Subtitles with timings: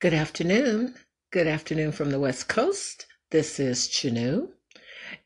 [0.00, 0.96] Good afternoon.
[1.30, 3.06] Good afternoon from the West Coast.
[3.30, 4.48] This is Chanu,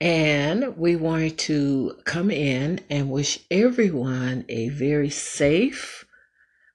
[0.01, 6.05] and we wanted to come in and wish everyone a very safe,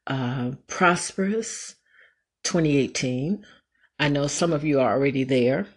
[0.08, 1.76] uh, prosperous
[2.44, 3.46] 2018.
[4.00, 5.68] I know some of you are already there,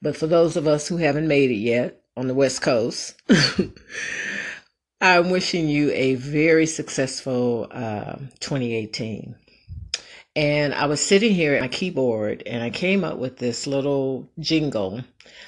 [0.00, 3.20] but for those of us who haven't made it yet on the West Coast,
[5.00, 9.34] I'm wishing you a very successful uh, 2018.
[10.38, 14.30] And I was sitting here at my keyboard and I came up with this little
[14.38, 15.02] jingle.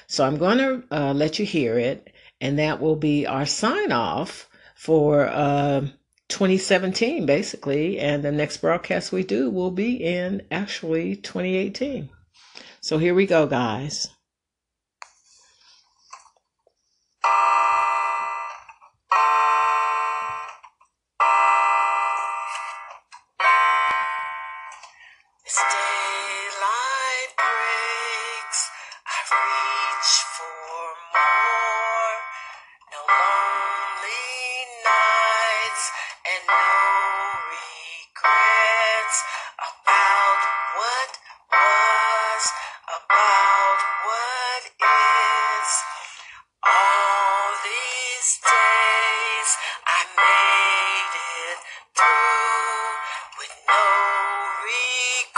[0.07, 3.93] So I'm going to uh, let you hear it, and that will be our sign
[3.93, 5.87] off for uh,
[6.27, 7.99] 2017, basically.
[7.99, 12.09] And the next broadcast we do will be in actually 2018.
[12.81, 14.09] So here we go, guys.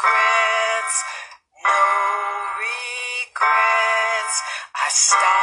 [0.03, 0.97] Regrets,
[1.63, 1.79] no
[2.59, 4.35] regrets.
[4.75, 5.42] I start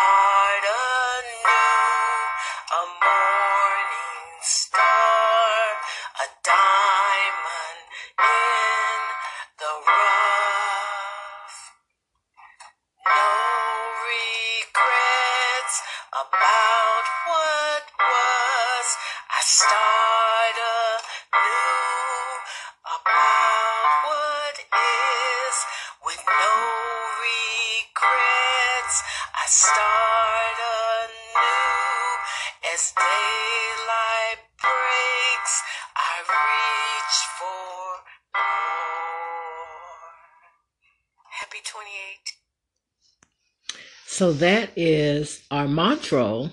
[44.20, 46.50] So that is our mantra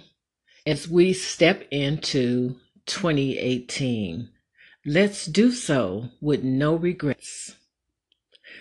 [0.66, 2.56] as we step into
[2.86, 4.30] 2018.
[4.86, 7.58] Let's do so with no regrets.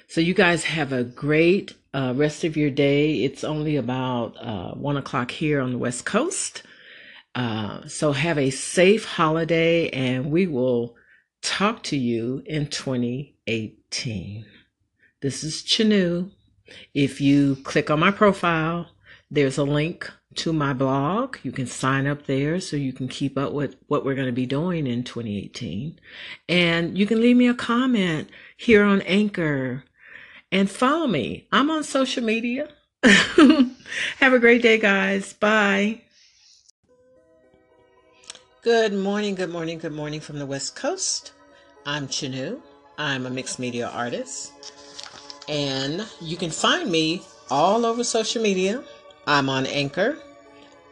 [0.08, 3.22] So you guys have a great uh, rest of your day.
[3.22, 6.64] It's only about uh, one o'clock here on the West Coast.
[7.32, 10.96] Uh, so have a safe holiday and we will
[11.42, 14.44] talk to you in 2018.
[15.22, 16.32] This is Chanu.
[16.92, 18.90] If you click on my profile,
[19.30, 21.38] there's a link to my blog.
[21.42, 24.32] You can sign up there so you can keep up with what we're going to
[24.32, 25.98] be doing in 2018.
[26.48, 29.84] And you can leave me a comment here on Anchor
[30.52, 31.46] and follow me.
[31.52, 32.68] I'm on social media.
[33.02, 35.32] Have a great day, guys.
[35.32, 36.02] Bye.
[38.62, 41.32] Good morning, good morning, good morning from the West Coast.
[41.84, 42.60] I'm Chanu.
[42.98, 44.52] I'm a mixed media artist.
[45.48, 48.82] And you can find me all over social media.
[49.28, 50.16] I'm on Anchor.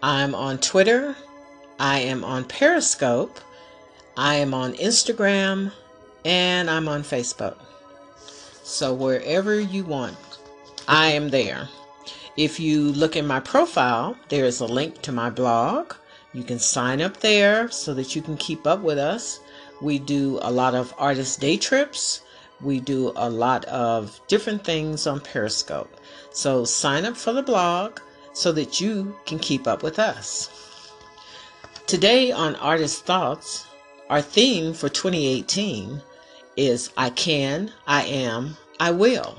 [0.03, 1.15] I'm on Twitter.
[1.79, 3.39] I am on Periscope.
[4.17, 5.71] I am on Instagram.
[6.25, 7.57] And I'm on Facebook.
[8.65, 10.17] So wherever you want,
[10.89, 11.69] I am there.
[12.37, 15.95] If you look in my profile, there is a link to my blog.
[16.33, 19.39] You can sign up there so that you can keep up with us.
[19.81, 22.23] We do a lot of artist day trips.
[22.61, 25.95] We do a lot of different things on Periscope.
[26.33, 28.01] So sign up for the blog
[28.35, 30.93] so that you can keep up with us.
[31.87, 33.67] Today on Artist Thoughts,
[34.11, 36.03] our theme for 2018
[36.57, 39.39] is I can, I am, I will.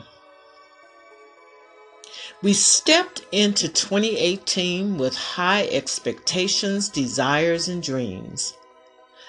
[2.41, 8.53] We stepped into 2018 with high expectations, desires, and dreams.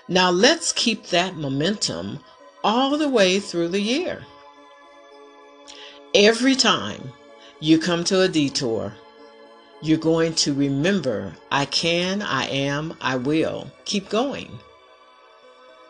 [0.08, 2.20] Now let's keep that momentum
[2.62, 4.24] all the way through the year.
[6.14, 7.12] Every time
[7.60, 8.92] you come to a detour,
[9.82, 13.70] you're going to remember I can, I am, I will.
[13.84, 14.58] Keep going.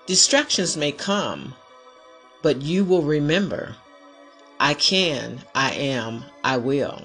[0.06, 1.54] Distractions may come,
[2.42, 3.76] but you will remember
[4.58, 7.02] I can, I am, I will.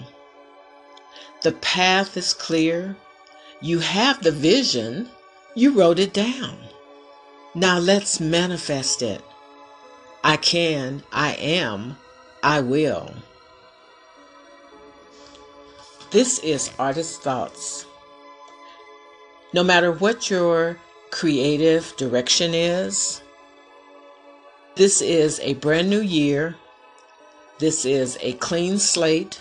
[1.41, 2.95] The path is clear.
[3.59, 5.09] You have the vision.
[5.55, 6.57] You wrote it down.
[7.53, 9.21] Now let's manifest it.
[10.23, 11.97] I can, I am,
[12.41, 13.11] I will.
[16.11, 17.85] This is Artist Thoughts.
[19.53, 20.77] No matter what your
[21.09, 23.21] creative direction is,
[24.75, 26.57] this is a brand new year.
[27.59, 29.39] This is a clean slate.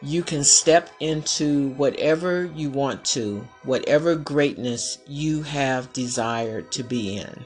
[0.00, 7.18] You can step into whatever you want to, whatever greatness you have desired to be
[7.18, 7.44] in.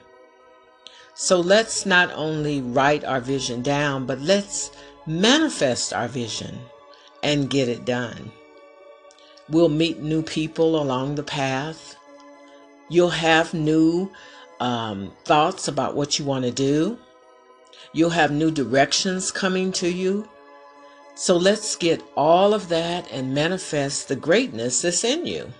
[1.13, 4.71] So let's not only write our vision down, but let's
[5.07, 6.59] manifest our vision
[7.23, 8.33] and get it done.
[9.49, 11.97] We'll meet new people along the path.
[12.89, 14.11] You'll have new
[14.61, 16.99] um, thoughts about what you want to do.
[17.93, 20.29] You'll have new directions coming to you.
[21.15, 25.53] So let's get all of that and manifest the greatness that's in you.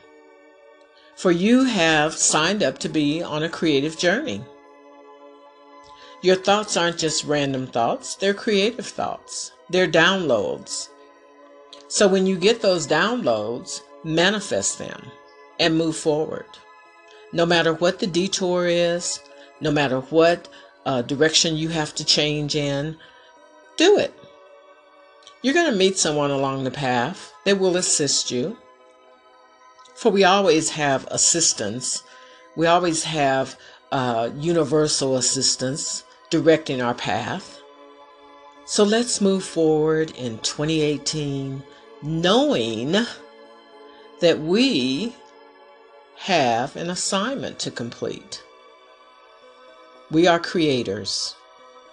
[1.15, 4.45] For you have signed up to be on a creative journey.
[6.23, 10.89] Your thoughts aren't just random thoughts, they're creative thoughts, they're downloads.
[11.89, 15.11] So when you get those downloads, manifest them
[15.59, 16.47] and move forward.
[17.33, 19.21] No matter what the detour is,
[19.61, 20.49] no matter what
[20.85, 22.97] uh, direction you have to change in,
[23.77, 24.15] do it.
[25.43, 28.57] You're going to meet someone along the path that will assist you.
[29.95, 32.03] For we always have assistance,
[32.57, 33.57] we always have
[33.93, 37.61] uh, universal assistance directing our path.
[38.69, 41.63] So let's move forward in 2018
[42.03, 42.97] knowing
[44.21, 45.15] that we
[46.17, 48.43] have an assignment to complete.
[50.11, 51.37] We are creators,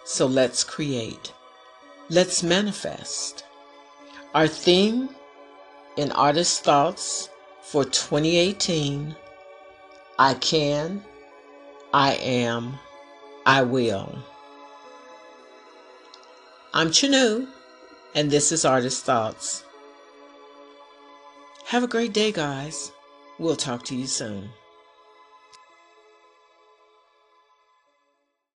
[0.04, 1.32] so let's create.
[2.10, 3.46] Let's manifest.
[4.34, 5.10] Our theme
[5.96, 7.30] in Artist Thoughts
[7.62, 9.16] for 2018
[10.18, 11.04] I can,
[11.94, 12.80] I am,
[13.46, 14.18] I will.
[16.76, 17.48] I'm Chanu,
[18.16, 19.64] and this is Artist Thoughts.
[21.66, 22.92] Have a great day, guys.
[23.38, 24.50] We'll talk to you soon.